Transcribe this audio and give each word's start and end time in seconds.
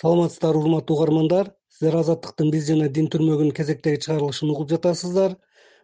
саламатсыздарбы 0.00 0.62
урматтуу 0.62 0.96
угармандар. 0.96 1.52
Сиздер 1.72 1.96
азаттыктын 1.98 2.52
биз 2.54 2.68
жана 2.68 2.88
дин 2.88 3.08
түрмөгүнүн 3.10 3.54
кезектеги 3.54 4.02
чыгарылышын 4.04 4.52
угуп 4.52 4.70
жатасыздар. 4.70 5.34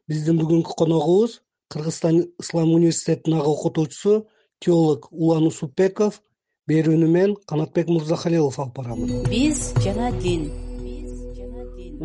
Биздин 0.08 0.38
бүгүнкү 0.38 0.76
коногубуз 0.78 1.40
кыргызстан 1.72 2.20
ислам 2.42 2.74
университетинин 2.74 3.40
ага 3.40 3.50
окутуучусу 3.56 4.26
теолог 4.60 5.08
улан 5.10 5.48
усупбеков. 5.50 6.20
Берүүнү 6.70 7.08
мен 7.10 7.34
канатбек 7.46 7.90
мырзахалилов 7.90 8.58
алып 8.58 8.78
барам. 8.78 9.02
Биз 9.28 9.72
жана 9.84 10.12
дин 10.22 10.46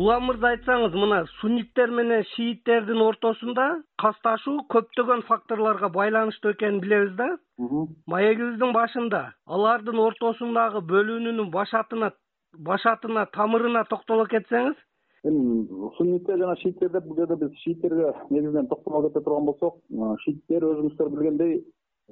улан 0.00 0.22
мырза 0.24 0.54
айтсаңыз 0.54 0.94
мына 0.96 1.16
сунниттер 1.40 1.90
менен 1.92 2.22
шииттердин 2.30 3.02
ортосунда 3.04 3.64
касташуу 4.00 4.62
көптөгөн 4.72 5.24
факторлорго 5.28 5.90
байланыштуу 5.96 6.54
экенин 6.54 6.80
билебиз 6.80 7.10
да? 7.18 7.26
Маегибиздин 8.14 8.72
башында 8.72 9.20
алардын 9.56 10.00
ортосундагы 10.06 10.80
бөлүнүүнүн 10.92 11.50
башатына 11.56 12.12
башатына 12.70 13.26
тамырына 13.36 13.84
токтоло 13.90 14.24
кетсеңиз 14.32 14.78
эми 15.28 15.66
сунниттер 15.98 16.40
жана 16.44 16.56
шииттер 16.62 16.94
деп 16.96 17.04
бул 17.10 17.20
жерде 17.20 17.36
биз 17.44 17.60
шииттерге 17.66 18.14
негизинен 18.30 18.72
токтоло 18.72 19.02
кете 19.08 19.24
турган 19.26 19.52
болсок 19.52 19.76
шииттер 20.24 20.64
өзүңүздөр 20.70 21.12
билгендей 21.16 21.58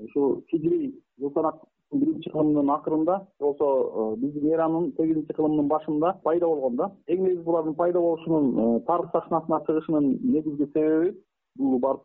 ушу 0.05 0.29
хижрий 0.51 0.93
жыл 1.19 1.33
санактын 1.33 1.78
биринчи 1.93 2.31
кылымынын 2.31 2.71
акырында 2.75 3.15
же 3.19 3.45
болбосо 3.45 3.69
э, 4.15 4.17
биздин 4.21 4.53
эранын 4.53 4.91
сегизинчи 4.97 5.33
кылымынын 5.33 5.69
башында 5.69 6.13
пайда 6.25 6.47
болгон 6.47 6.77
да. 6.77 6.91
Эң 7.09 7.23
негизи 7.25 7.43
булардын 7.45 7.75
пайда 7.75 8.01
болушунун 8.01 8.51
э, 8.59 8.81
тарых 8.87 9.11
сахнасына 9.13 9.63
чыгышынын 9.67 10.11
негизги 10.23 10.67
себеби 10.73 11.15
бул 11.57 11.79
барып 11.79 12.03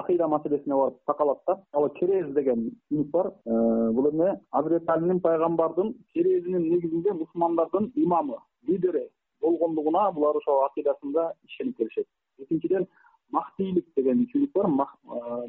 акыйда 0.00 0.28
маселесине 0.28 0.74
барып 0.74 0.98
такалат 1.06 1.42
да. 1.46 1.60
Ал 1.72 1.88
керез 1.98 2.32
деген 2.34 2.70
түсүнүк 2.90 3.10
бар. 3.10 3.32
Э, 3.46 3.90
бул 3.92 4.10
эме 4.12 4.40
азирети 4.50 4.90
алинин 4.90 5.20
пайгамбардын 5.20 5.94
керезинин 6.14 6.62
негизинде 6.70 7.12
мусулмандардын 7.12 7.92
имамы 7.94 8.38
лидери 8.68 9.08
болгондугуна 9.42 10.10
булар 10.12 10.36
ошол 10.36 10.64
акыйдасында 10.66 11.32
ишенип 11.44 11.76
келишет. 11.76 12.06
Экинчиден 12.38 12.86
махтийлик 13.32 13.86
деген 13.96 14.24
түшүнүк 14.26 14.52
бар. 14.54 14.68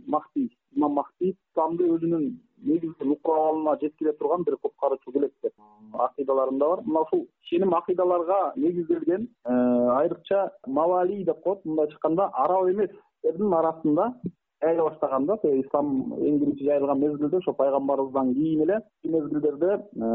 Махти 0.08 0.50
имам 0.75 0.94
махти 1.00 1.33
исламды 1.33 1.88
өзүнүн 1.95 2.25
негизги 2.70 3.08
мукабалына 3.11 3.78
жеткире 3.81 4.14
турган 4.20 4.44
бир 4.44 4.58
куткаруучу 4.58 5.11
келет 5.11 5.33
деп 5.44 5.53
акыйдаларында 6.08 6.70
бар. 6.73 6.81
Мына 6.86 7.03
ушул 7.05 7.28
ишеним 7.44 7.75
акыйдаларга 7.75 8.53
негизделген 8.55 9.28
э, 9.45 9.53
айрыкча 10.00 10.52
мавали 10.66 11.23
деп 11.23 11.42
коет. 11.44 11.66
Мындайча 11.66 11.95
айтканда 11.95 12.30
араб 12.33 12.70
эместердин 12.72 13.53
арасында 13.53 14.14
жайыла 14.62 14.90
баштаган 14.90 15.26
да 15.26 15.38
тиги 15.42 15.62
ислам 15.62 15.90
эң 16.18 16.40
биринчи 16.42 16.66
жайылган 16.66 17.00
мезгилде 17.00 17.38
ошо 17.38 17.54
пайгамбарыбыздан 17.54 18.34
кийин 18.34 18.62
эле 18.64 18.80
мезгилдерде 19.04 19.70
э, 19.74 20.08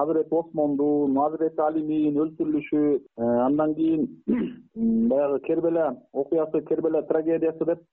азирети 0.00 0.34
осмондун 0.38 1.18
азирети 1.26 1.60
алинин 1.60 2.16
өлтүрүлүшү 2.24 2.80
э, 2.96 3.22
андан 3.46 3.74
кийин 3.74 4.08
баягы 5.12 5.40
кербела 5.46 5.96
окуясы 6.12 6.62
кербела 6.68 7.02
трагедиясы 7.02 7.64
деп 7.64 7.84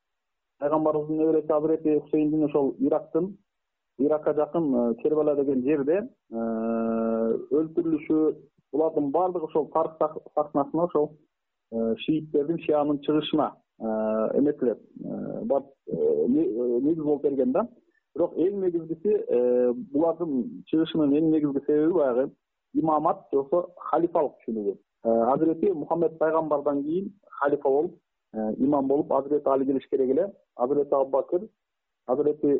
пайгамбарыбыздын 0.59 1.17
небереси 1.17 1.51
азирети 1.51 1.99
хусейндин 1.99 2.45
ошол 2.45 2.75
ирактын 2.79 3.33
иракка 3.97 4.33
жакын 4.33 4.73
э, 4.73 4.95
кербала 5.03 5.35
деген 5.35 5.63
жерде 5.67 6.01
өлтүрүлүшү 7.51 8.19
булардын 8.71 9.11
баардыгы 9.11 9.51
ошол 9.51 9.67
тарых 9.73 9.97
сахнасына 10.35 10.83
ошол 10.83 11.11
шииттердин 12.05 12.59
шиянын 12.63 13.01
чыгышына 13.03 13.55
эметилет 13.79 14.79
барып 15.47 15.65
негиз 16.27 17.03
болуп 17.03 17.23
берген 17.23 17.51
да. 17.51 17.67
Бирок 18.15 18.33
эң 18.41 18.57
негизгиси 18.63 19.13
э, 19.15 19.71
булардын 19.93 20.63
чыгышынын 20.69 21.13
эң 21.19 21.29
негизги 21.31 21.61
себеби 21.65 21.93
баягы 21.93 22.25
имамат 22.73 23.21
же 23.31 23.37
болбосо 23.37 23.69
халифалык 23.91 24.33
түшүнүгү 24.41 24.73
э, 24.73 25.13
азирети 25.33 25.73
мухаммед 25.81 26.17
пайгамбардан 26.19 26.81
кийин 26.83 27.11
халифа 27.39 27.69
болуп 27.69 27.95
э, 28.33 28.53
имам 28.57 28.87
болуп 28.87 29.13
азирети 29.13 29.47
али 29.47 29.65
келиш 29.65 29.87
керек 29.89 30.09
эле. 30.09 30.27
Азирети 30.55 30.93
абубакир 30.93 31.47
азирети 32.07 32.55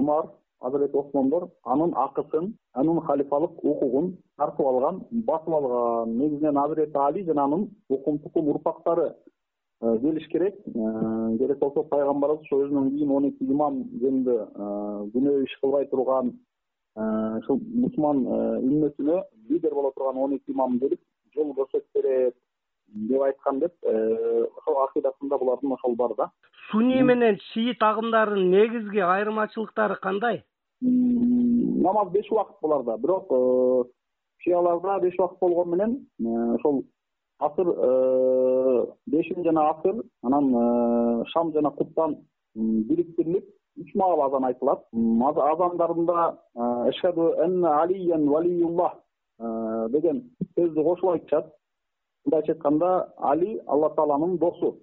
умар 0.00 0.30
азирети 0.60 0.96
осмондор 0.96 1.48
анын 1.64 1.92
акысын 2.06 2.54
анын 2.72 3.00
халифалык 3.00 3.64
укугун 3.64 4.16
тартып 4.38 4.66
алган 4.66 5.02
басып 5.10 5.54
алган. 5.60 6.16
Негизинен 6.18 6.56
азирети 6.56 6.96
али 6.96 7.24
жана 7.24 7.44
анын 7.50 7.68
укум 7.88 8.18
тукум 8.20 8.48
урпактары 8.54 9.12
Э, 9.12 9.37
келиш 9.80 10.26
керек. 10.28 10.54
Э, 10.66 11.38
керек 11.38 11.58
болсо 11.58 11.84
пайгамбарыбыз 11.84 12.42
ошо 12.42 12.64
өзүнөн 12.64 12.90
кийин 12.90 13.10
он 13.10 13.28
эки 13.28 13.44
имам 13.44 13.84
жөнүндө 14.02 14.34
э, 14.34 15.10
күнөө 15.14 15.44
иш 15.44 15.54
кылбай 15.62 15.86
турган 15.86 16.34
ушул 16.98 17.60
мусулман 17.62 18.24
үммөтүнө 18.26 19.22
лидер 19.48 19.74
боло 19.74 19.92
турган 19.94 20.18
он 20.18 20.34
эки 20.34 20.50
имам 20.50 20.78
келип 20.80 21.00
жол 21.34 21.54
көрсөтүп 21.54 21.94
берет 21.94 22.34
деп 22.88 23.22
айткан 23.22 23.60
деп 23.60 23.74
ошол 23.86 24.82
акыйдасында 24.82 25.38
булардын 25.38 25.76
ошол 25.76 25.94
бар 25.94 26.16
да. 26.16 26.30
Сунний 26.72 27.02
менен 27.02 27.38
шиит 27.52 27.82
агымдарынын 27.82 28.50
негизги 28.50 28.98
айырмачылыктары 28.98 30.00
кандай? 30.02 30.42
Намаз 30.80 32.10
беш 32.10 32.26
убакыт 32.32 32.58
буларда 32.62 32.98
бирок 32.98 33.30
шияларда 34.42 34.98
беш 35.00 35.14
убакыт 35.18 35.38
болгону 35.38 35.76
менен 35.76 36.54
ошол 36.56 36.82
асыр 37.38 37.68
э, 37.68 38.86
бешин 39.06 39.44
жана 39.44 39.68
асыр 39.70 40.02
анан 40.22 40.48
э, 40.54 41.24
шам 41.32 41.52
жана 41.52 41.70
куптан 41.70 42.16
бириктирилип 42.54 43.44
үч 43.78 43.94
маал 43.94 44.22
азан 44.26 44.44
айтылат. 44.44 44.82
Азандарында 44.92 46.38
э, 46.54 46.90
эшхаду 46.90 47.34
анна 47.44 47.82
алиян 47.82 48.28
валиюллах 48.28 48.98
деген 49.90 50.24
сөздү 50.56 50.82
кошуп 50.82 51.10
айтышат. 51.10 51.54
Мындайча 52.26 52.52
айтканда 52.52 53.08
али 53.18 53.60
алла 53.66 53.90
тааланын 53.94 54.38
досу 54.38 54.74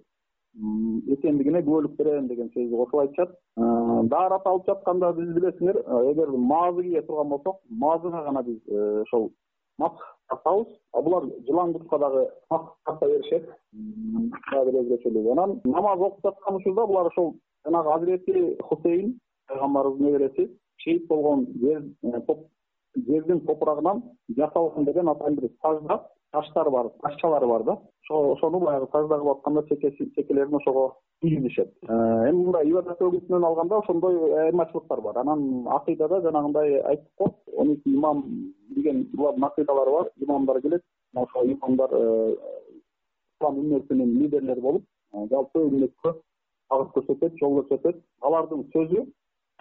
экендигине 0.56 1.60
күбөлүк 1.60 1.98
берем 1.98 2.28
деген 2.28 2.48
сөздү 2.56 2.78
кошуп 2.78 3.02
айтышат. 3.02 3.36
Даарат 3.58 4.48
алып 4.48 4.70
жатканда 4.72 5.12
биз 5.14 5.36
билесиңер 5.36 5.82
эгер 6.12 6.32
маазы 6.32 6.84
кие 6.84 7.02
турган 7.02 7.30
болсок 7.36 7.60
маазыга 7.70 8.24
гана 8.24 8.44
биз 8.44 8.62
ошол 9.02 9.34
булар 11.04 11.24
жылан 11.48 11.74
куртка 11.74 11.98
дагы 12.00 12.30
тарта 12.50 13.06
беришет. 13.06 13.50
Дагы 14.52 14.72
бир 14.72 14.82
өзгөчөлүгү 14.82 15.32
анан 15.32 15.60
намаз 15.66 16.00
окуп 16.00 16.24
жаткан 16.24 16.56
учурда 16.56 16.86
булар 16.88 17.08
ошол 17.08 17.36
жанагы 17.66 17.94
азирети 17.94 18.58
хусейн 18.62 19.20
пайгамбарыбыздын 19.48 20.06
небереси 20.08 20.50
шейит 20.78 21.08
болгон 21.08 21.48
э, 21.64 21.82
жердин 22.96 23.42
топурагынан 23.42 24.04
жасалган 24.38 24.86
деген 24.86 25.10
атайын 25.10 25.36
бир 25.36 25.50
сажда 25.62 26.02
таштар 26.32 26.70
бар 26.70 26.90
ташчалары 27.02 27.48
бар 27.48 27.64
да. 27.64 27.78
Ошону 28.10 28.60
баягы 28.60 28.88
сажда 28.92 29.20
кылып 29.20 29.38
атканда 29.38 29.64
чекелерин 29.70 30.56
ошого 30.56 30.98
тийгизишет 31.22 31.74
э, 31.88 32.30
эми 32.30 32.46
мындай 32.46 32.70
ибадат 32.70 33.02
өгүүсүнөн 33.02 33.46
алганда 33.46 33.80
ошондой 33.80 34.16
айырмачылыктар 34.44 35.02
бар. 35.02 35.18
Анан 35.18 35.68
акыйдада 35.68 36.22
жанагындай 36.22 36.80
айттык 36.82 37.12
го 37.18 37.34
он 37.58 37.74
эки 37.74 37.96
имам 37.96 38.54
деген 38.76 39.04
булардын 39.14 39.48
акыйдалары 39.48 39.92
бар 39.92 40.12
имамдар 40.20 40.62
келет. 40.62 40.84
Ошол 41.16 41.52
имамдар 41.52 41.90
э, 41.94 42.36
ислам 43.36 43.60
үммөтүнүн 43.62 44.16
лидерлери 44.22 44.62
болуп 44.62 44.84
э, 45.14 45.28
жалпы 45.32 45.64
үммөткө 45.70 46.14
багыт 46.70 46.94
көрсөтөт 46.98 47.38
жол 47.42 47.60
көрсөтөт. 47.60 48.02
Алардын 48.22 48.66
сөзү 48.76 49.06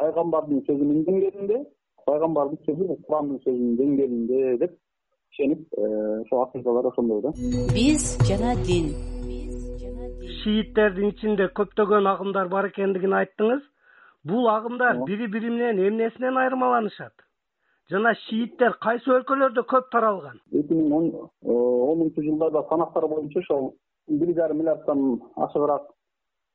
пайгамбардын 0.00 0.64
сөзүнүн 0.68 1.04
деңгээлинде 1.08 1.60
пайгамбардын 2.08 2.62
сөзү 2.66 2.88
бул 2.90 3.00
курандын 3.06 3.42
сөзүнүн 3.46 3.76
деңгээлинде 3.80 4.56
деп 4.62 4.78
ишенип 5.32 5.78
ошол 5.78 6.42
акыйдалар 6.46 6.90
ошондой 6.92 7.22
да. 7.22 7.34
Биз 7.74 8.08
жана 8.28 8.56
дин. 8.66 8.90
Шииттердин 10.40 11.14
ичинде 11.14 11.46
көптөгөн 11.58 12.10
агымдар 12.10 12.50
бар 12.52 12.68
экендигин 12.72 13.14
айттыңыз. 13.20 13.62
Бул 14.24 14.48
агымдар 14.48 15.04
бири 15.06 15.28
бири 15.28 15.50
менен 15.52 15.80
эмнесинен 15.86 16.38
айырмаланышат 16.40 17.23
жана 17.90 18.14
шииттер 18.24 18.76
кайсы 18.80 19.10
өлкөлөрдө 19.12 19.64
көп 19.68 19.90
таралган? 19.92 20.38
Эки 20.52 20.72
миң 20.72 20.92
он 20.96 21.08
э, 21.12 21.52
онунчу 21.52 22.22
жылдарда 22.24 22.64
санактар 22.68 23.06
боюнча 23.08 23.40
ошол 23.40 23.74
бир 24.08 24.34
жарым 24.34 24.58
миллиарддан 24.58 25.20
ашыгыраак 25.36 25.90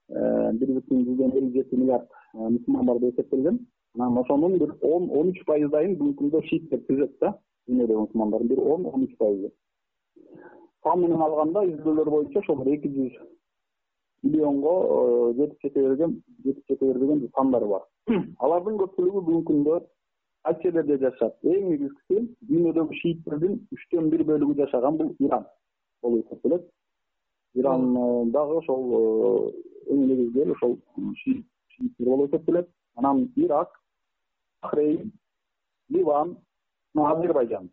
э, 0.09 0.51
бир 0.53 0.73
бүтүн 0.79 1.05
жүздөн 1.05 1.35
элүү 1.37 1.53
жети 1.53 1.77
миллиард 1.77 2.09
э, 2.09 2.49
мусулман 2.49 2.85
бар 2.85 2.99
деп 2.99 3.19
эсептелген. 3.19 3.59
Анан 3.95 4.17
ошонун 4.17 4.57
бир 4.57 4.75
он 4.81 5.09
он 5.11 5.29
үч 5.29 5.43
пайыздайын 5.45 5.97
бүгүнкү 5.99 6.23
күндө 6.23 6.43
шииттер 6.49 6.81
түзөт 6.89 7.17
да 7.21 7.35
дүйнөдөгү 7.67 8.05
мусулмандардын 8.07 8.49
бир 8.49 8.59
он 8.59 8.85
он 8.85 9.05
үч 9.05 9.17
пайызы. 9.17 9.51
Сан 10.83 11.01
менен 11.01 11.21
алганда 11.21 11.65
изилдөөлөр 11.67 12.09
боюнча 12.09 12.39
ошол 12.39 12.63
бир 12.63 12.73
эки 12.73 12.89
жүз 12.89 13.21
миллионго 14.23 15.33
жетип 15.37 15.61
жете 15.61 15.87
берген 15.87 16.21
жетип 16.43 16.65
жете 16.67 16.85
бербеген 16.85 17.29
сандары 17.35 17.67
бар. 17.67 17.85
Алардын 18.43 18.81
көпчүлүгү 18.81 19.21
бүгүнкү 19.21 19.53
күндө 19.53 19.79
кайсы 20.43 20.63
жерлерде 20.63 20.97
жашашат 20.97 21.35
эң 21.43 21.69
негизгиси 21.73 22.21
дүйнөдөгү 22.49 22.97
шииттердин 23.01 23.57
үчтөн 23.75 24.09
бир 24.11 24.23
бөлүгү 24.27 24.55
жашаган 24.61 24.97
бул 24.97 25.11
иран. 25.19 25.45
Болуп 26.01 26.25
эсептелет 26.27 26.69
иран 27.53 28.31
дагы 28.31 28.59
ошол 28.61 28.85
э, 28.99 29.51
эң 29.93 30.05
негизги 30.07 30.43
эл 30.45 30.53
ошол 30.55 30.77
шииттер 31.23 32.05
болуп 32.05 32.29
эсептелет 32.29 32.69
анан 32.95 33.27
ирак 33.35 33.81
бахрейн 34.61 35.11
ливан 35.89 36.37
азербайжан 36.95 37.69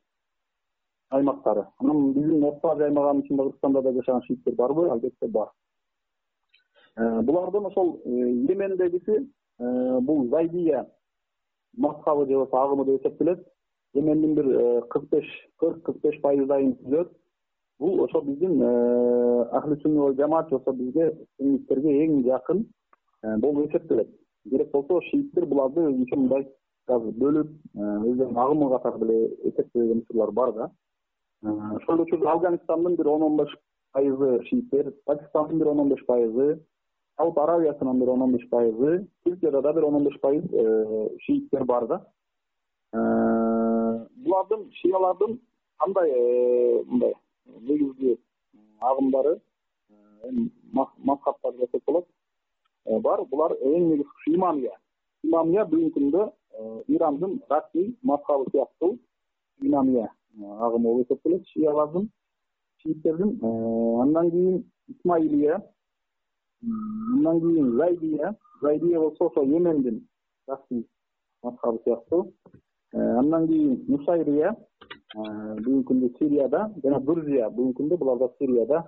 аймактары. 1.11 1.67
Анан 1.79 2.13
биздин 2.15 2.45
орто 2.45 2.73
азия 2.73 2.87
аймагынын 2.87 3.23
ичинде 3.23 3.43
кыргызстанда 3.43 3.83
да 3.83 3.93
жашаган 3.93 4.23
шииттер 4.27 4.55
барбы 4.55 4.89
албетте 4.91 5.29
бар. 5.29 5.53
Э, 6.97 7.23
булардын 7.23 7.67
ошол 7.67 8.01
йемендегиси 8.05 9.31
бул 9.59 10.29
зайдия 10.29 10.85
мазхабы 11.77 12.27
же 12.27 12.35
болбосо 12.35 12.63
агымы 12.63 12.85
деп 12.85 13.01
эсептелет 13.01 13.47
йемендин 13.95 14.35
бир 14.35 14.83
кырк 14.89 15.09
беш 15.11 15.27
кырк 15.59 15.83
кырк 15.83 16.01
беш 16.03 16.21
пайыздайын 16.21 16.77
түзөт. 16.83 17.09
Бул 17.79 18.05
ошо 18.05 18.23
биздин 18.23 18.63
ахли 18.63 19.77
сунни 19.83 20.15
жамаат 20.17 20.49
же 20.49 20.59
болбосо 20.59 20.77
бизге 20.77 21.13
сунниттерге 21.37 22.05
эң 22.05 22.23
жакын 22.25 22.67
болуп 23.23 23.69
эсептелет 23.69 24.09
керек 24.51 24.71
болсо 24.73 25.01
шииттер 25.11 25.47
буларды 25.47 25.85
өзүнчө 25.91 26.17
мындай 26.17 26.47
азыр 26.87 27.13
бөлүп 27.21 27.51
өздөрүнүн 27.77 28.39
агымы 28.45 28.71
катары 28.71 28.99
деле 28.99 29.19
эсептеген 29.51 30.03
учурлар 30.05 30.31
бар 30.31 30.53
да. 30.53 30.71
Ошол 31.43 31.97
эле 31.97 32.03
учурда 32.03 32.33
афганистандын 32.33 32.97
бир 32.97 33.09
он 33.09 33.23
он 33.23 33.37
беш 33.37 33.57
пайызы 33.93 34.43
шииттер 34.49 34.93
пакистандын 35.05 35.59
бир 35.59 35.69
он 35.69 35.81
он 35.81 35.89
беш 35.89 36.05
пайызы 36.07 36.61
сауд 37.17 37.39
аравиясынын 37.39 37.99
бир 38.01 38.11
он 38.11 38.23
он 38.23 38.33
беш 38.33 38.49
пайызы 38.51 39.07
түркияда 39.25 39.63
да 39.63 39.73
бир 39.73 39.85
он 39.85 39.95
он 39.97 40.05
беш 40.05 40.19
пайыз 40.21 40.45
шииттер 41.25 41.65
бар 41.65 41.87
да. 41.87 42.01
Булардын 42.93 44.71
шиялардын 44.81 45.41
кандай 45.79 46.13
мындай 46.87 47.15
негизги 47.47 48.19
агымдары 48.81 49.41
мазхабтары 50.73 51.59
десек 51.59 51.83
болот? 51.87 52.07
Бар. 52.87 53.25
Булар 53.25 53.57
эң 53.61 53.91
негизгиси 53.91 54.35
имамия 54.37 54.77
имамия 55.25 55.65
бүгүнкү 55.65 56.01
күндө 56.01 56.31
ирандын 56.89 57.41
расмий 57.51 57.97
мазхабы 58.03 58.51
сыяктуу 58.51 58.99
имамия 59.61 60.11
агымы 60.39 60.93
болуп 60.93 61.11
эсептелет 61.11 61.47
шиялардын 61.49 62.11
шииттердин 62.83 63.39
андан 64.03 64.31
кийин 64.31 64.65
исмаилия 64.89 65.63
андан 66.63 67.41
кийин 67.41 67.77
зайдия. 67.77 68.35
Зайдия 68.63 69.01
болсо 69.01 69.27
ошо 69.27 69.43
йемендин 69.43 70.07
расмий 70.49 70.87
мазхабы 71.43 71.79
сыяктуу 71.85 72.33
андан 72.93 73.47
кийин 73.47 73.85
нусайрия. 73.89 74.55
Бүгүнкү 75.17 75.87
күндө 75.89 76.09
сирияда 76.19 76.67
жана 76.83 77.01
дурзия 77.01 77.49
бүгүнкү 77.51 77.83
күндө. 77.83 77.97
Булар 77.97 78.19
да 78.19 78.29
сирияда 78.39 78.83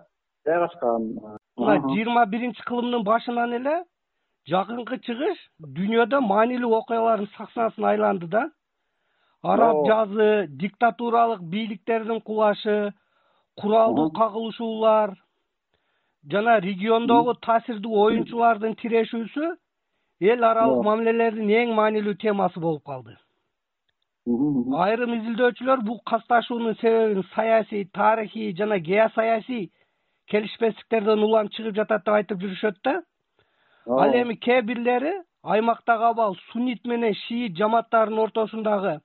жайгашкан. 0.47 1.15
Мына 1.57 1.77
жыйырма 1.89 2.27
биринчи 2.27 2.63
кылымдын 2.69 3.05
башынан 3.05 3.55
эле 3.59 3.77
жакынкы 4.51 4.99
чыгыш 5.07 5.39
дүйнөдө 5.77 6.21
маанилүү 6.21 6.75
окуялардын 6.81 7.31
сахнасына 7.37 7.89
айланды 7.95 8.27
да. 8.27 8.51
Араб 9.43 9.87
жазы 9.87 10.47
диктатуралык 10.49 11.43
бийликтердин 11.43 12.21
кулашы 12.21 12.93
куралдуу 13.61 14.11
кагылышуулар 14.11 15.15
жана 16.33 16.59
региондогу 16.61 17.35
таасирдүү 17.47 18.03
оюнчулардын 18.05 18.77
тирешүүсү 18.83 19.49
эл 20.33 20.45
аралык 20.51 20.85
мамилелердин 20.85 21.51
эң 21.63 21.75
маанилүү 21.79 22.15
темасы 22.25 22.61
болуп 22.61 22.85
калды. 22.85 23.17
Айрым 24.85 25.15
изилдөөчүлөр 25.17 25.85
бул 25.87 26.01
касташуунун 26.11 26.77
себебин 26.83 27.25
саясий 27.35 27.87
тарыхый 27.95 28.53
жана 28.57 28.79
геосаясий 28.79 29.71
келишпестиктерден 30.29 31.23
улам 31.25 31.49
чыгып 31.49 31.79
жатат 31.81 32.05
деп 32.05 32.19
айтып 32.19 32.43
жүрүшөт 32.43 32.83
да. 32.85 33.01
Ал 33.87 34.13
эми 34.13 34.37
кээ 34.37 34.63
бирлери 34.63 35.15
аймактагы 35.43 36.11
абал 36.11 36.37
суннит 36.51 36.85
менен 36.85 37.15
шиит 37.27 37.57
жамааттарынын 37.57 38.25
ортосундагы 38.27 39.01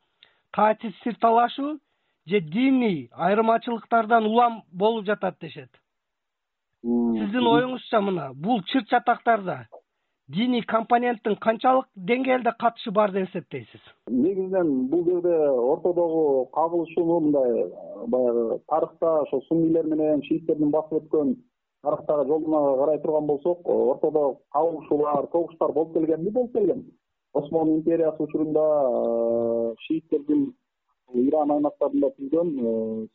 таасир 0.52 1.16
талашуу 1.22 1.80
же 2.26 2.40
диний 2.42 3.10
айырмачылыктардан 3.14 4.26
улам 4.26 4.64
болуп 4.72 5.06
жатат 5.06 5.38
дешет 5.40 5.70
сиздин 6.84 7.48
оюңузча 7.48 8.02
мына. 8.04 8.32
Бул 8.36 8.62
чыр 8.72 8.84
чатактарда 8.90 9.68
диний 10.28 10.64
компоненттин 10.64 11.36
канчалык 11.36 11.88
деңгээлде 11.96 12.54
катышы 12.60 12.92
бар 12.92 13.12
деп 13.12 13.30
эсептейсиз. 13.30 13.82
Негизинен 14.08 14.88
бул 14.90 15.04
жерде 15.06 15.36
ортодогу 15.50 16.46
кагылышууну 16.54 17.20
мындай 17.20 17.66
баягы 18.08 18.60
тарыхта 18.68 19.20
ошо 19.22 19.42
суннийлер 19.48 19.86
менен 19.86 20.24
шииттердин 20.24 20.72
басып 20.72 21.04
өткөн 21.04 21.36
тарыхтагы 21.84 22.28
жолуна 22.28 22.64
карай 22.80 23.00
турган 23.02 23.28
болсок 23.28 23.68
ортодо 23.68 24.40
кагылышуулар 24.52 25.28
согуштар 25.32 25.72
болуп 25.72 25.94
келгенби 25.94 26.30
болуп 26.30 26.54
келген? 26.54 26.86
Осмон 27.34 27.76
империясы 27.76 28.24
учурунда 28.24 28.66
э, 28.90 29.76
шииттердин 29.88 30.54
иран 31.14 31.52
аймактарында 31.52 32.10
түзгөн 32.18 32.58
э, 32.60 33.08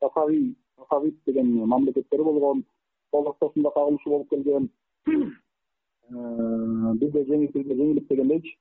сахави 0.00 0.56
сахавит 0.78 1.18
деген 1.26 1.66
мамлекеттери 1.66 2.22
болгон 2.22 2.64
ортосунда 3.12 3.70
кагылышуу 3.70 4.12
болуп 4.12 4.30
келген. 4.30 4.70
Э, 5.06 6.94
бизде 7.00 7.24
жеңип 7.24 7.52
бизде 7.54 7.74
жеңилип 7.74 8.08
дегендейчи. 8.08 8.56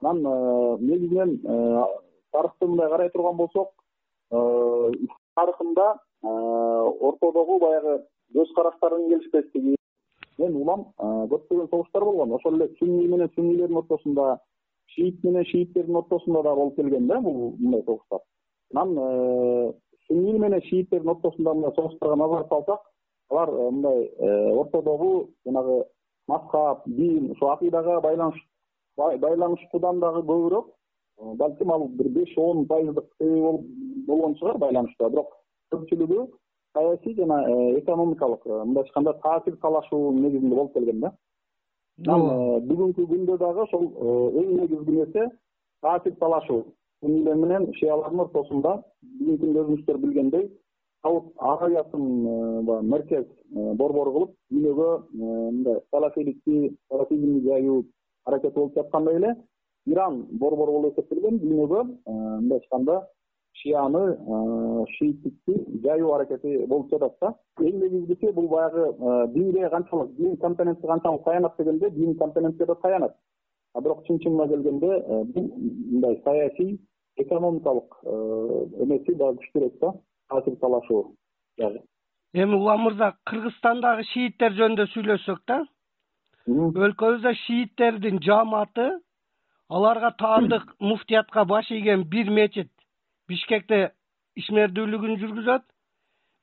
Анан 0.00 0.22
негизинен 0.80 1.40
тарыхты 2.32 2.66
мындай 2.66 2.88
карай 2.90 3.10
турган 3.10 3.36
болсок 3.36 3.72
тарыхында 5.34 5.88
ортодогу 6.22 7.58
баягы 7.58 7.98
көз 8.34 8.52
караштарынын 8.54 9.08
келишпестиги 9.10 9.76
мен 10.38 10.56
улам 10.56 10.84
көптөгөн 10.98 11.70
согуштар 11.70 12.04
болгон. 12.04 12.32
Ошол 12.36 12.56
эле 12.58 12.68
сунни 12.78 13.06
менен 13.06 13.30
суннийлердин 13.34 13.76
ортосунда 13.82 14.38
шиит 14.94 15.24
менен 15.24 15.44
шииттердин 15.44 15.96
ортосунда 15.96 16.42
да 16.42 16.54
болуп 16.54 16.76
келген 16.76 17.06
да 17.06 17.20
бул 17.20 17.56
мындай 17.58 17.82
согуштар. 17.82 18.20
Анан 18.74 18.98
э, 18.98 19.72
сунни 20.06 20.38
менен 20.38 20.62
шииттердин 20.62 21.10
ортосунда 21.10 21.54
мындай 21.54 21.74
согуштарга 21.74 22.16
назар 22.16 22.46
салсак 22.48 22.80
алар 23.30 23.48
э, 23.50 23.70
мындай 23.70 24.04
э, 24.04 24.52
ортодогу 24.52 25.30
жанагы 25.46 25.84
мазхаб 26.28 26.82
дин 26.86 27.30
ушу 27.32 27.50
акыйдага 27.50 28.00
байланыш 28.00 28.40
байланышуудан 28.96 30.00
дагы 30.00 30.22
көбүрөөк 30.22 30.66
балким 31.36 31.72
ал 31.72 31.88
бир 31.88 32.08
беш 32.08 32.36
он 32.36 32.66
пайыздык 32.66 33.06
себеби 33.18 33.42
болгон 34.06 34.34
чыгар 34.34 34.58
байланышта. 34.58 35.10
Бирок 35.10 35.32
көпчүлүгү 35.72 36.26
саясий 36.72 37.14
жана 37.14 37.42
э, 37.48 37.78
экономикалык 37.80 38.46
э, 38.46 38.64
мындай 38.64 38.84
айтканда 38.84 39.12
таасир 39.22 39.56
талашуунун 39.56 40.22
негизинде 40.22 40.54
болуп 40.54 40.72
келген 40.74 41.00
да. 41.00 41.12
Анан 42.06 42.22
э, 42.22 42.60
бүгүнкү 42.68 43.06
күндө 43.12 43.38
дагы 43.38 43.64
ошол 43.66 43.86
эң 44.42 44.54
негизги 44.60 44.96
нерсе 45.00 45.28
таасир 45.82 46.14
талашуу 46.20 46.64
суннийлер 47.00 47.36
менен 47.36 47.72
шиялардын 47.80 48.24
ортосунда 48.26 48.76
бүгүнкү 49.02 49.44
күндө 49.44 49.64
өзүңүздөр 49.64 50.00
билгендей 50.04 50.48
сауд 51.08 51.32
аравиясын 51.38 52.64
баягы 52.66 52.88
меркез 52.92 53.26
борбор 53.80 54.10
кылып 54.12 54.32
дүйнөгө 54.52 54.88
мындай 55.12 55.80
салафиликти 55.90 56.72
салафизмди 56.88 57.44
жайуу 57.48 57.84
аракети 58.26 58.54
болуп 58.54 58.74
жаткандай 58.74 59.16
эле 59.16 59.34
иран 59.86 60.26
борбору 60.42 60.72
болуп 60.72 60.98
эсептелген 60.98 61.38
дүйнөгө 61.44 61.84
мындай 62.08 62.58
айтканда 62.58 62.98
шияны 63.62 64.02
шииттикти 64.96 65.56
жайуу 65.86 66.12
аракети 66.16 66.66
болуп 66.66 66.90
жатат 66.92 67.16
да. 67.22 67.32
Эң 67.60 67.80
негизгиси 67.84 68.32
бул 68.32 68.48
баягы 68.48 68.84
динге 69.32 69.70
канчалык 69.70 70.12
дин 70.16 70.36
компоненти 70.36 70.86
канчалык 70.86 71.24
таянат 71.24 71.56
дегенде 71.58 71.90
дин 71.90 72.18
компонентке 72.18 72.66
да 72.66 72.74
таянат. 72.74 73.16
А 73.74 73.80
бирок 73.80 74.04
чын 74.06 74.18
чынына 74.18 74.48
келгенде 74.48 75.00
бул 75.32 75.50
мындай 75.56 76.20
саясий 76.24 76.78
экономикалык 77.16 77.98
эмеси 78.04 79.14
дагы 79.14 79.40
күчтүүрөөк 79.40 79.80
да 79.80 79.94
талашуу 80.28 81.14
дагы 81.58 81.82
эми 82.34 82.54
улам 82.54 82.82
мырза 82.84 83.14
кыргызстандагы 83.24 84.04
шииттер 84.12 84.52
жөнүндө 84.52 84.86
сүйлөшсөк 84.92 85.40
да. 85.48 85.62
Өлкөбүздө 86.48 87.32
шииттердин 87.44 88.20
жааматы 88.24 88.88
аларга 89.68 90.12
таандык 90.18 90.74
муфтиятка 90.80 91.44
баш 91.44 91.70
ийген 91.70 92.04
бир 92.04 92.30
мечит 92.30 92.70
бишкекте 93.28 93.92
ишмердүүлүгүн 94.36 95.18
жүргүзөт. 95.22 95.64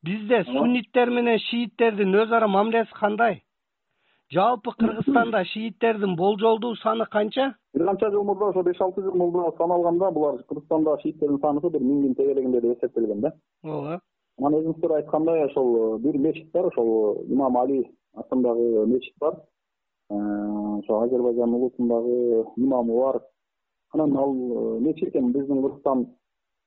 Бизде 0.06 0.44
сунниттер 0.46 1.10
менен 1.10 1.40
шииттердин 1.50 2.14
өз 2.14 2.32
ара 2.32 2.48
мамилеси 2.48 2.94
кандай 2.94 3.45
жалпы 4.32 4.72
кыргызстанда 4.80 5.44
шииттердин 5.46 6.16
болжолдуу 6.16 6.76
саны 6.76 7.06
канча? 7.06 7.56
Бир 7.74 7.86
канча 7.86 8.10
жыл 8.12 8.24
мурда 8.24 8.50
ошо 8.50 8.64
беш 8.64 8.82
алты 8.82 9.02
жыл 9.02 9.16
мурда 9.16 9.52
саналганда 9.58 10.12
булар 10.12 10.44
кыргызстанда 10.44 10.98
шииттердин 11.02 11.40
саны 11.40 11.60
бир 11.62 11.82
миңдин 11.82 12.16
тегерегинде 12.16 12.62
деп 12.62 12.78
эсептелген 12.78 13.22
да. 13.22 13.34
Ооба 13.64 14.02
анан 14.40 14.60
өзүңүздөр 14.60 14.96
айткандай 14.98 15.46
ошол 15.46 16.00
бир 16.00 16.18
мечит 16.18 16.52
бар 16.52 16.68
ошол 16.68 17.24
имам 17.28 17.58
али 17.58 17.92
атындагы 18.14 18.86
мечит 18.88 19.16
бар. 19.20 19.42
Э, 20.10 20.16
ошо 20.16 21.02
азербайжан 21.02 21.54
улусундагы 21.54 22.46
имамы 22.58 23.00
бар 23.00 23.22
анан 23.94 24.18
ал 24.18 24.34
э, 24.34 24.80
мечит 24.80 25.16
эми 25.16 25.32
биздин 25.32 25.62
кыргызстан 25.62 26.08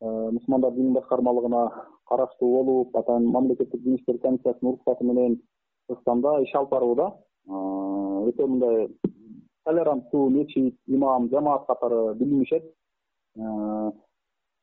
Э, 0.00 0.31
мусулмандар 0.31 0.73
дин 0.75 0.93
башкармалыгына 0.95 1.61
караштуу 2.07 2.62
болуп 2.62 2.97
атайын 2.97 3.25
мамлекеттик 3.35 3.83
дин 3.83 3.97
иштер 3.97 4.19
комиссиясынын 4.19 4.73
уруксаты 4.73 5.05
менен 5.05 5.41
кыргызстанда 5.88 6.43
иш 6.45 6.55
алып 6.55 6.71
барууда. 6.71 7.07
э, 7.09 7.28
өтө 7.49 8.47
мындай 8.47 8.88
толеранттуу 9.64 10.28
мечит 10.31 10.76
имам 10.87 11.28
жамаат 11.31 11.67
катары 11.67 12.14
билинишет 12.14 12.64
э, 12.64 13.93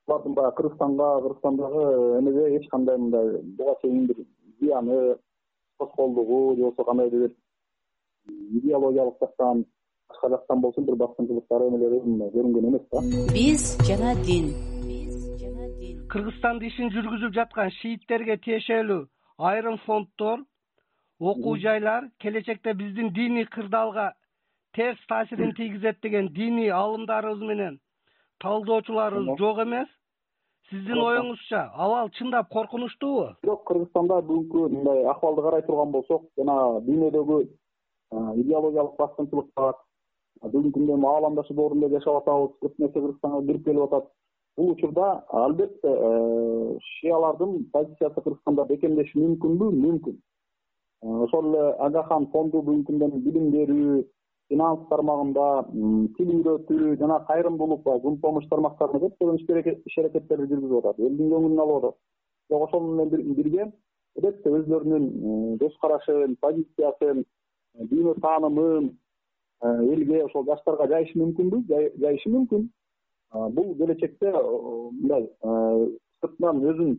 булардын 0.08 0.34
баягы 0.34 0.56
кыргызстанга 0.56 1.22
кыргызстандагы 1.22 2.20
эмеге 2.20 2.58
эч 2.58 2.68
кандай 2.70 2.98
мындай 2.98 3.42
буга 3.58 3.76
чейин 3.82 4.06
бир 4.08 4.18
зыяны 4.60 5.18
тоскоолдугу 5.80 6.56
же 6.56 6.62
болбосо 6.62 6.84
кандайдыр 6.84 7.28
бир 7.28 7.36
идеологиялык 8.60 9.18
жактан 9.20 9.66
башка 10.10 10.30
жактан 10.30 10.62
болсун 10.62 10.86
бир 10.86 10.96
баскынчылыктары 10.96 11.70
эмелери 11.70 12.02
мындай 12.02 12.30
көрүнгөн 12.30 12.70
эмес 12.70 12.88
да. 12.92 13.02
Биз 13.34 13.78
жана 13.88 14.16
дин. 14.26 14.54
Кыргызстанда 16.10 16.66
ишин 16.66 16.92
жүргүзүп 16.94 17.34
жаткан 17.34 17.72
шииттерге 17.82 18.38
тиешелүү 18.38 19.08
айрым 19.38 19.78
фонддор 19.86 20.46
окуу 21.20 21.58
жайлар 21.58 22.10
келечекте 22.20 22.74
биздин 22.74 23.14
диний 23.14 23.46
кырдаалга 23.46 24.14
терс 24.74 25.00
таасирин 25.08 25.54
тийгизет 25.54 26.00
деген 26.02 26.28
диний 26.34 26.70
аалымдарыбыз 26.70 27.42
менен 27.42 27.80
талдоочуларыбыз 28.42 29.38
жок 29.38 29.60
эмес. 29.64 29.88
Сиздин 30.70 30.98
оюңузча 30.98 31.60
абал 31.78 32.10
чындап 32.18 32.50
коркунучтуубу 32.50 33.36
бирок 33.44 33.64
кыргызстанда 33.68 34.22
бүгүнкү 34.26 34.70
мындай 34.74 35.04
акыбалды 35.12 35.42
карай 35.46 35.62
турган 35.62 35.92
болсок 35.92 36.24
жана 36.40 36.56
дүйнөдөгү 36.88 37.38
идеологиялык 38.42 38.96
баскынчылыктар 38.98 39.76
бүгүнкү 40.42 40.74
күндө 40.80 40.98
эми 40.98 41.08
ааламдашы 41.12 41.54
доорунда 41.54 41.92
жашап 41.94 42.24
атабыз 42.24 42.58
көп 42.66 42.80
нерсе 42.82 43.00
кыргызстанга 43.00 43.46
кирип 43.46 43.66
келип 43.66 43.84
атат. 43.86 44.10
Бул 44.58 44.72
учурда 44.72 45.26
албетте 45.30 45.88
э, 45.88 46.80
шиялардын 46.90 47.70
позициясы 47.72 48.22
кыргызстанда 48.22 48.66
бекемдеши 48.66 49.20
мүмкүнбү? 49.20 49.70
Мүмкүн 49.86 50.18
ошол 51.02 51.50
эле 51.52 51.64
агахан 51.88 52.28
фонду 52.32 52.62
бүгүнкү 52.62 52.92
күндө 52.92 53.24
билим 53.26 53.52
берүү 53.54 54.04
финанс 54.50 54.84
тармагында 54.90 55.46
тил 56.18 56.32
үйрөтүү 56.38 56.98
жана 57.02 57.20
кайрымдуулук 57.30 57.84
баягы 57.86 58.10
жум 58.10 58.20
помощь 58.22 58.50
тармактарында 58.50 59.02
көптөгөн 59.06 59.40
иш 59.90 59.98
аракеттерди 60.02 60.50
жүргүзүп 60.52 60.86
атат. 60.86 61.00
Элдин 61.00 61.32
көңүлүн 61.34 61.64
алып 61.64 61.78
атат. 61.84 61.98
Бирок 62.50 62.68
ошол 62.68 62.86
менен 63.00 63.34
бирге 63.40 63.72
албетте 64.16 64.54
өздөрүнүн 64.58 65.06
э, 65.06 65.58
көз 65.62 65.74
карашын 65.82 66.38
позициясын 66.42 67.26
дүйнө 67.90 68.16
таанымын 68.22 68.92
элге 69.66 70.24
ошол 70.26 70.46
жаштарга 70.46 70.88
жайышы 70.94 71.18
мүмкүнбү 71.20 71.64
жайышы 72.04 72.30
мүмкүн. 72.30 72.70
Бул 73.58 73.74
келечекте 73.80 74.32
мындай 74.32 75.28
сыртынан 76.22 76.62
өзүн 76.70 76.96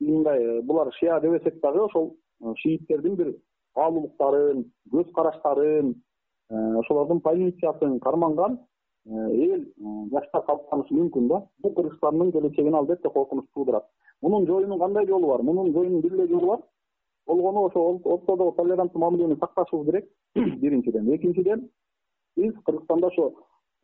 мындай 0.00 0.42
э, 0.42 0.60
булар 0.62 0.92
шия 0.98 1.20
дебесек 1.20 1.60
дагы 1.60 1.84
ошол 1.84 2.14
шииттердин 2.62 3.16
бир 3.16 3.34
баалуулуктарын 3.76 4.64
көз 4.92 5.10
караштарын 5.14 5.94
э, 6.50 6.78
ошолордун 6.80 7.20
позициясын 7.20 7.98
карманган 8.00 8.58
э, 9.06 9.10
эл 9.46 9.64
жаштар 10.12 10.42
калыптанышы 10.42 10.94
мүмкүн 10.94 11.28
да. 11.28 11.42
Бул 11.62 11.74
кыргызстандын 11.74 12.32
келечегине 12.32 12.76
албетте 12.76 13.10
коркунуч 13.10 13.46
туудурат 13.54 13.86
мунун 14.20 14.46
жоюунун 14.46 14.78
кандай 14.78 15.06
жолу 15.06 15.28
бар? 15.28 15.42
Мунун 15.42 15.72
жоюунун 15.72 16.00
бир 16.00 16.14
эле 16.14 16.28
жолу 16.28 16.46
бар. 16.46 16.60
Болгону 17.26 17.66
ошо 17.66 18.00
ортодогу 18.04 18.52
толеранттуу 18.52 19.00
мамилени 19.00 19.36
сакташыбыз 19.40 19.86
керек. 19.86 20.08
Биринчиден. 20.34 21.14
Экинчиден 21.14 21.70
биз 22.36 22.54
кыргызстанда 22.64 23.06
ошо 23.06 23.32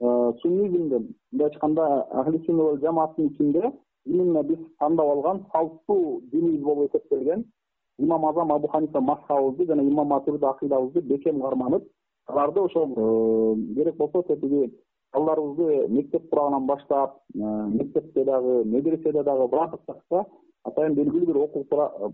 Э, 0.02 0.32
суннизмдин 0.40 1.14
мындай 1.30 2.02
ахли 2.10 2.38
сунна 2.46 2.78
жамааттын 2.80 3.26
ичинде 3.26 3.70
именно 4.06 4.42
биз 4.42 4.58
тандап 4.78 5.06
алган 5.06 5.44
салттуу 5.52 6.22
динибиз 6.32 6.62
болуп 6.62 6.94
эсептелген 6.94 7.44
имам 8.00 8.26
азам 8.26 8.52
абу 8.52 8.68
ханифа 8.68 9.00
мазхабыбызды 9.00 9.66
жана 9.66 9.82
имам 9.82 10.08
матуриди 10.08 10.44
акыйдабызды 10.44 11.00
бекем 11.00 11.40
карманып 11.40 11.84
аларды 12.26 12.60
ошол 12.60 12.92
э, 12.96 13.74
керек 13.74 13.96
болсо 13.96 14.22
тетиги 14.22 14.72
балдарыбызды 15.12 15.88
мектеп 15.88 16.28
курагынан 16.30 16.66
баштап 16.66 17.18
э, 17.34 17.38
мектепте 17.38 18.24
дагы 18.24 18.64
медреседе 18.64 19.22
дагы 19.22 19.48
баардык 19.48 19.80
атайын 20.64 20.94
белгилүү 20.94 21.26
бир 21.26 21.36
окуу 21.36 21.64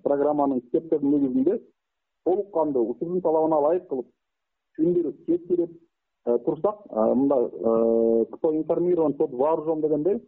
программанын 0.02 0.60
китептердин 0.60 1.10
негизинде 1.10 1.62
толук 2.24 2.52
кандуу 2.52 2.90
учурдун 2.90 3.20
талабына 3.20 3.58
ылайык 3.58 3.88
кылып 3.88 4.06
түшүндүрүп 4.76 5.26
жеткирип 5.26 5.80
Э, 6.26 6.38
турсак 6.38 6.78
мындай 6.90 8.26
кто 8.32 8.52
информирован 8.52 9.14
тот 9.14 9.30
вооружен 9.30 9.80
дегендей 9.80 10.20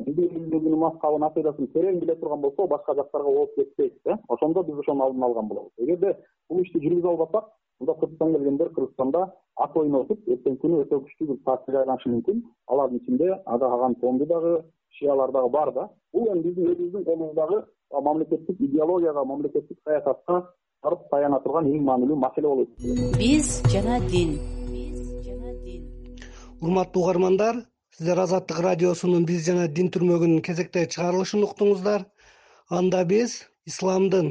биздин 0.00 0.30
элибиздин 0.36 0.76
мазхабын 0.78 1.26
акыйдасын 1.28 1.68
терең 1.74 1.98
биле 2.00 2.16
турган 2.16 2.40
болсо 2.40 2.66
башка 2.66 2.94
жактарга 2.94 3.28
ооп 3.28 3.54
кетпейт 3.56 3.98
да? 4.04 4.18
Ошондо 4.28 4.62
биз 4.62 4.78
ошонун 4.78 5.02
алдын 5.06 5.22
алган 5.22 5.48
болобуз. 5.48 5.72
Эгерде 5.78 6.16
бул 6.48 6.62
ишти 6.62 6.80
жүргүзө 6.80 7.08
албасак 7.08 7.50
мында 7.80 7.96
сырттан 8.00 8.32
келгендер 8.36 8.72
кыргызстанда 8.76 9.26
ат 9.56 9.76
ойнотуп 9.76 10.28
эртеңки 10.28 10.62
күнү 10.64 10.84
өтө 10.84 11.02
күчтүү 11.04 11.28
бир 11.28 11.38
таасирге 11.44 11.82
айланышы 11.82 12.14
мүмкүн. 12.14 12.42
Алардын 12.68 13.02
ичинде 13.02 13.28
агагаган 13.44 13.96
фонду 14.00 14.26
дагы 14.26 14.54
шиялар 14.98 15.32
дагы 15.32 15.50
бар 15.50 15.72
да. 15.72 15.88
Бул 16.12 16.28
эми 16.32 16.42
биздин 16.42 16.72
өзүбүздүн 16.72 17.04
колубуздагы 17.04 17.64
мамлекеттик 18.00 18.60
идеологияга 18.60 19.24
мамлекеттик 19.24 19.78
саясатка 19.84 20.46
барып 20.82 21.08
таяна 21.10 21.40
турган 21.44 21.68
эң 21.68 21.84
маанилүү 21.84 22.16
маселе 22.16 22.48
болуп 22.48 22.68
эсептелет 22.78 23.18
биз 23.18 23.62
жана 23.72 24.00
дин. 24.08 24.38
Урматтуу 26.62 27.02
угармандар 27.02 27.56
сиздер 27.96 28.20
азаттык 28.22 28.60
радиосунун 28.64 29.24
биз 29.28 29.42
жана 29.46 29.64
дин 29.78 29.88
түрмөгүнүн 29.94 30.44
кезектеги 30.46 30.88
чыгарылышын 30.94 31.42
уктуңуздар. 31.46 32.06
Анда 32.78 33.02
биз 33.10 33.34
исламдын 33.68 34.30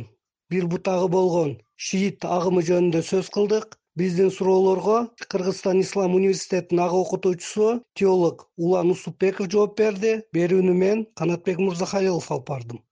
бир 0.53 0.65
бутагы 0.71 1.11
болгон 1.15 1.53
шиит 1.89 2.25
агымы 2.37 2.65
жөнүндө 2.71 3.03
сөз 3.11 3.29
кылдык. 3.37 3.77
Биздин 4.01 4.31
суроолорго 4.33 4.97
кыргызстан 5.35 5.85
ислам 5.85 6.17
университетинин 6.17 6.85
ага 6.87 7.03
окутуучусу 7.05 7.71
теолог 8.01 8.47
улан 8.57 8.95
усупбеков 8.95 9.51
жооп 9.53 9.77
берди. 9.83 10.13
Берүүнү 10.33 10.77
мен 10.85 11.05
канатбек 11.21 11.61
мырзахалилов 11.61 12.31
алып 12.31 12.49
бардым 12.49 12.85